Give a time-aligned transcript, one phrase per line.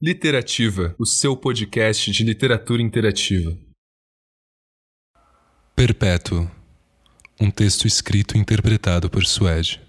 [0.00, 3.58] Literativa, o seu podcast de literatura interativa.
[5.74, 6.48] Perpétuo
[7.40, 9.80] um texto escrito e interpretado por Suede.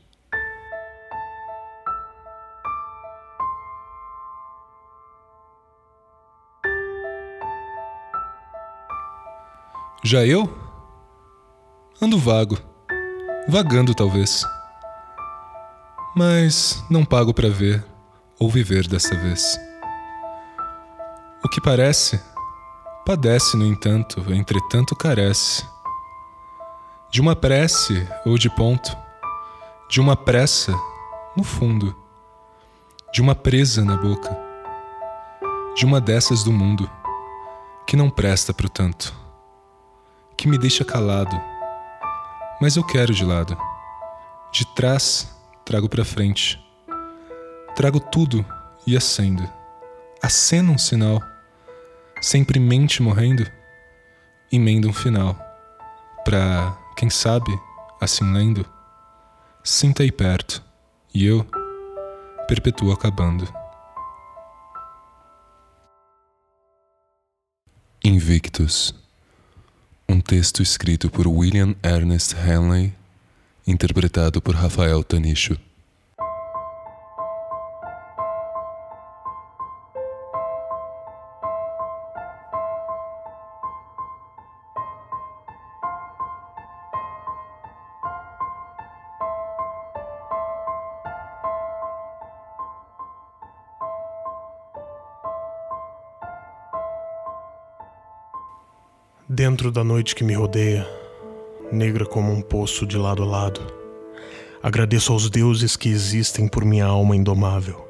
[10.04, 10.52] Já eu?
[12.02, 12.58] Ando vago.
[13.48, 14.44] Vagando, talvez.
[16.16, 17.86] Mas não pago para ver
[18.40, 19.69] ou viver dessa vez.
[21.44, 22.22] O que parece,
[23.06, 25.66] padece, no entanto, entretanto carece.
[27.10, 28.96] De uma prece ou de ponto,
[29.90, 30.74] de uma pressa
[31.36, 31.96] no fundo,
[33.14, 34.38] de uma presa na boca,
[35.76, 36.90] de uma dessas do mundo
[37.88, 39.16] que não presta pro tanto,
[40.38, 41.36] que me deixa calado,
[42.62, 43.58] mas eu quero de lado,
[44.52, 46.64] de trás trago para frente,
[47.76, 48.46] trago tudo
[48.86, 49.50] e acendo,
[50.22, 51.22] aceno um sinal,
[52.22, 53.50] sempre mente morrendo,
[54.52, 55.38] emenda um final,
[56.24, 57.52] pra quem sabe,
[58.02, 58.66] assim lendo,
[59.64, 60.64] sinta aí perto
[61.14, 61.46] e eu
[62.48, 63.48] perpetuo acabando.
[68.04, 68.94] Invictus
[70.10, 72.92] um texto escrito por William Ernest Henley,
[73.68, 75.56] interpretado por Rafael Tanicho.
[99.32, 100.88] Dentro da noite que me rodeia,
[101.72, 103.62] negra como um poço de lado a lado,
[104.64, 107.88] agradeço aos deuses que existem por minha alma indomável.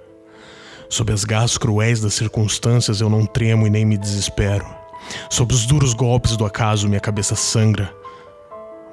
[0.89, 4.66] Sob as garras cruéis das circunstâncias eu não tremo e nem me desespero.
[5.29, 7.89] Sob os duros golpes do acaso minha cabeça sangra,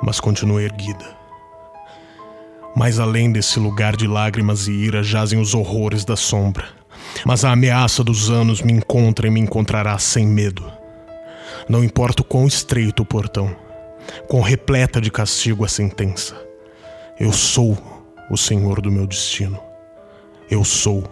[0.00, 1.16] mas continua erguida.
[2.76, 6.68] Mais além desse lugar de lágrimas e ira jazem os horrores da sombra.
[7.24, 10.85] Mas a ameaça dos anos me encontra e me encontrará sem medo.
[11.68, 13.54] Não importa o quão estreito o portão,
[14.28, 16.40] quão repleta de castigo a sentença.
[17.18, 17.76] Eu sou
[18.30, 19.60] o senhor do meu destino.
[20.48, 21.02] Eu sou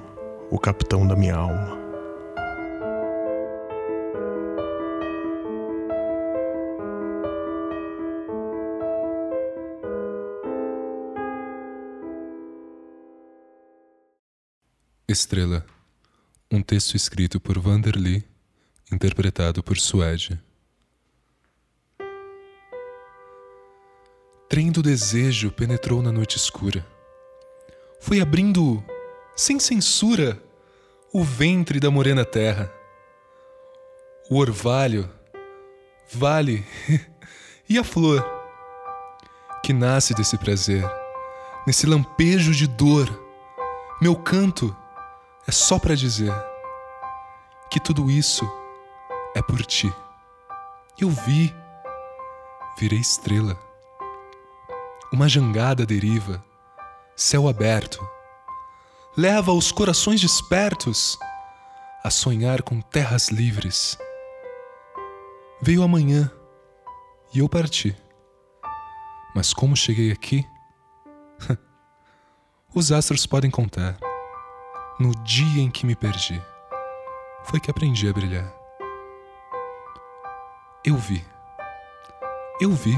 [0.52, 1.76] o capitão da minha alma.
[15.08, 15.66] Estrela,
[16.48, 18.24] um texto escrito por Vanderly
[18.90, 20.40] interpretado por Suede.
[24.48, 26.86] Trem do desejo penetrou na noite escura.
[28.00, 28.84] Foi abrindo,
[29.34, 30.40] sem censura,
[31.12, 32.72] o ventre da morena terra.
[34.30, 35.10] O orvalho,
[36.12, 36.64] vale
[37.68, 38.24] e a flor
[39.62, 40.84] que nasce desse prazer,
[41.66, 43.08] nesse lampejo de dor.
[44.00, 44.76] Meu canto
[45.48, 46.32] é só para dizer
[47.70, 48.44] que tudo isso
[49.34, 49.92] é por ti.
[50.98, 51.54] Eu vi,
[52.78, 53.58] virei estrela.
[55.12, 56.44] Uma jangada deriva,
[57.16, 58.06] céu aberto,
[59.16, 61.18] leva os corações despertos
[62.02, 63.98] a sonhar com terras livres.
[65.60, 66.30] Veio amanhã
[67.32, 67.96] e eu parti.
[69.34, 70.46] Mas como cheguei aqui?
[72.74, 73.98] Os astros podem contar.
[74.98, 76.40] No dia em que me perdi,
[77.44, 78.63] foi que aprendi a brilhar.
[80.86, 81.24] Eu vi.
[82.60, 82.92] Eu vi.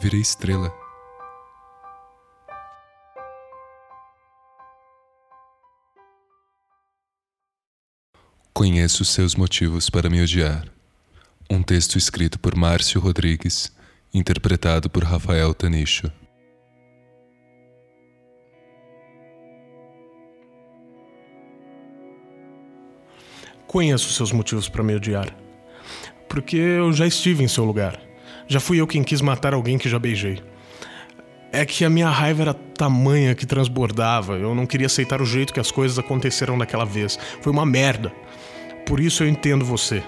[0.00, 0.72] Virei estrela.
[8.54, 10.66] Conheço seus motivos para me odiar.
[11.50, 13.70] Um texto escrito por Márcio Rodrigues,
[14.14, 16.10] interpretado por Rafael Tanicho.
[23.66, 25.51] Conheço seus motivos para me odiar
[26.32, 28.00] porque eu já estive em seu lugar.
[28.48, 30.42] Já fui eu quem quis matar alguém que já beijei.
[31.52, 34.38] É que a minha raiva era tamanha que transbordava.
[34.38, 37.18] Eu não queria aceitar o jeito que as coisas aconteceram daquela vez.
[37.42, 38.10] Foi uma merda.
[38.86, 40.02] Por isso eu entendo você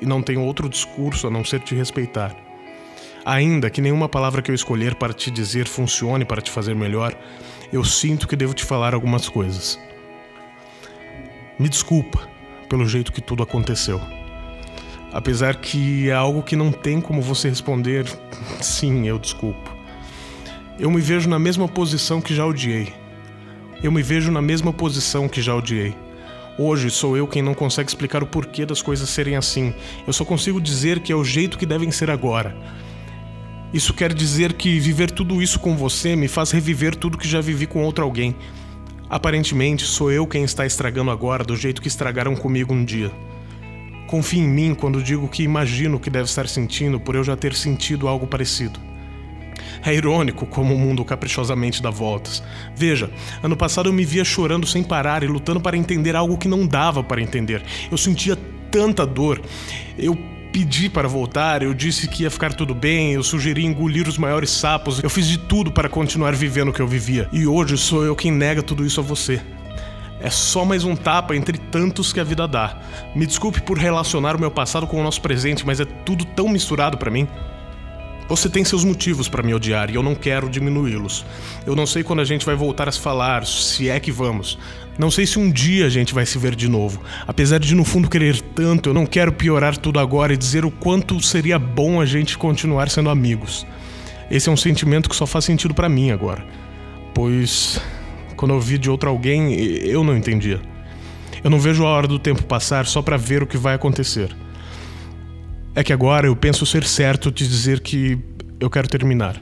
[0.00, 2.32] e não tenho outro discurso a não ser te respeitar.
[3.24, 7.12] Ainda que nenhuma palavra que eu escolher para te dizer funcione para te fazer melhor,
[7.72, 9.80] eu sinto que devo te falar algumas coisas.
[11.58, 12.20] Me desculpa
[12.68, 14.00] pelo jeito que tudo aconteceu.
[15.16, 18.04] Apesar que é algo que não tem como você responder,
[18.60, 19.74] sim, eu desculpo.
[20.78, 22.92] Eu me vejo na mesma posição que já odiei.
[23.82, 25.94] Eu me vejo na mesma posição que já odiei.
[26.58, 29.72] Hoje sou eu quem não consegue explicar o porquê das coisas serem assim.
[30.06, 32.54] Eu só consigo dizer que é o jeito que devem ser agora.
[33.72, 37.40] Isso quer dizer que viver tudo isso com você me faz reviver tudo que já
[37.40, 38.36] vivi com outro alguém.
[39.08, 43.10] Aparentemente, sou eu quem está estragando agora do jeito que estragaram comigo um dia.
[44.06, 47.36] Confie em mim quando digo que imagino o que deve estar sentindo por eu já
[47.36, 48.78] ter sentido algo parecido.
[49.84, 52.42] É irônico como o mundo caprichosamente dá voltas.
[52.74, 53.10] Veja,
[53.42, 56.66] ano passado eu me via chorando sem parar e lutando para entender algo que não
[56.66, 57.62] dava para entender.
[57.90, 58.36] Eu sentia
[58.70, 59.40] tanta dor.
[59.98, 60.16] Eu
[60.52, 64.50] pedi para voltar, eu disse que ia ficar tudo bem, eu sugeri engolir os maiores
[64.50, 67.28] sapos, eu fiz de tudo para continuar vivendo o que eu vivia.
[67.30, 69.42] E hoje sou eu quem nega tudo isso a você.
[70.20, 72.78] É só mais um tapa entre tantos que a vida dá.
[73.14, 76.48] Me desculpe por relacionar o meu passado com o nosso presente, mas é tudo tão
[76.48, 77.28] misturado para mim.
[78.28, 81.24] Você tem seus motivos para me odiar e eu não quero diminuí-los.
[81.64, 84.58] Eu não sei quando a gente vai voltar a se falar, se é que vamos.
[84.98, 87.02] Não sei se um dia a gente vai se ver de novo.
[87.26, 90.72] Apesar de no fundo querer tanto, eu não quero piorar tudo agora e dizer o
[90.72, 93.64] quanto seria bom a gente continuar sendo amigos.
[94.28, 96.44] Esse é um sentimento que só faz sentido para mim agora.
[97.14, 97.80] Pois
[98.36, 100.60] quando eu vi de outro alguém, eu não entendia.
[101.42, 104.34] Eu não vejo a hora do tempo passar só para ver o que vai acontecer.
[105.74, 108.18] É que agora eu penso ser certo de dizer que
[108.58, 109.40] eu quero terminar.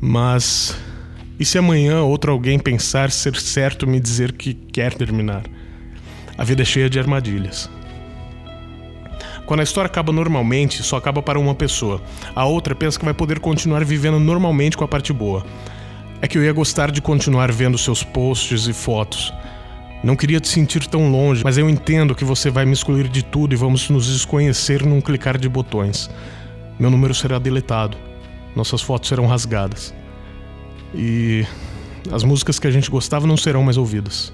[0.00, 0.76] Mas
[1.40, 5.42] e se amanhã outro alguém pensar ser certo me dizer que quer terminar?
[6.36, 7.70] A vida é cheia de armadilhas.
[9.46, 12.02] Quando a história acaba normalmente, só acaba para uma pessoa.
[12.36, 15.46] A outra pensa que vai poder continuar vivendo normalmente com a parte boa.
[16.22, 19.32] É que eu ia gostar de continuar vendo seus posts e fotos,
[20.02, 23.22] não queria te sentir tão longe, mas eu entendo que você vai me excluir de
[23.22, 26.08] tudo e vamos nos desconhecer num clicar de botões.
[26.78, 27.98] Meu número será deletado.
[28.56, 29.94] Nossas fotos serão rasgadas.
[30.94, 31.44] E
[32.10, 34.32] as músicas que a gente gostava não serão mais ouvidas.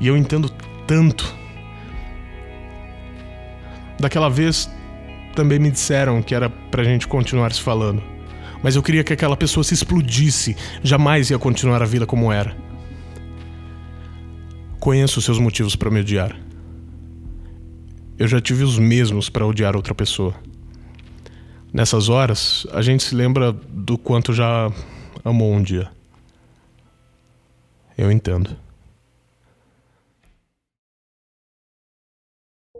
[0.00, 0.50] E eu entendo
[0.88, 1.32] tanto.
[4.00, 4.68] Daquela vez
[5.36, 8.02] também me disseram que era pra gente continuar se falando.
[8.64, 12.56] Mas eu queria que aquela pessoa se explodisse, jamais ia continuar a vida como era.
[14.80, 16.34] Conheço seus motivos para me odiar.
[18.18, 20.34] Eu já tive os mesmos para odiar outra pessoa.
[21.74, 24.72] Nessas horas, a gente se lembra do quanto já
[25.22, 25.90] amou um dia.
[27.98, 28.56] Eu entendo.